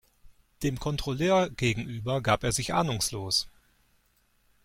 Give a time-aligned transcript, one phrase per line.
[0.63, 3.47] Dem Kontrolleur gegenüber gab er sich ahnungslos.